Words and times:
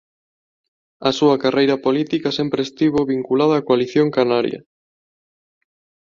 A 1.09 1.11
súa 1.19 1.35
carreira 1.43 1.75
política 1.85 2.29
sempre 2.39 2.61
estivo 2.67 3.09
vinculada 3.13 3.53
a 3.57 3.65
Coalición 3.67 4.07
Canaria. 4.17 4.59